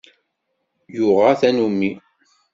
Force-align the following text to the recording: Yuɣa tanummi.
Yuɣa 0.95 1.31
tanummi. 1.39 1.91